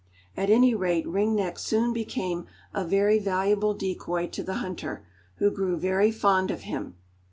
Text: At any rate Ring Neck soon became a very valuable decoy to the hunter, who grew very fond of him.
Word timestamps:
At 0.35 0.49
any 0.49 0.73
rate 0.73 1.07
Ring 1.07 1.35
Neck 1.35 1.59
soon 1.59 1.93
became 1.93 2.47
a 2.73 2.83
very 2.83 3.19
valuable 3.19 3.75
decoy 3.75 4.25
to 4.29 4.41
the 4.41 4.55
hunter, 4.55 5.05
who 5.35 5.51
grew 5.51 5.77
very 5.77 6.11
fond 6.11 6.49
of 6.49 6.61
him. 6.61 6.95